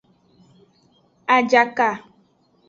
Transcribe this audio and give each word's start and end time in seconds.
Ajaka. 1.35 1.89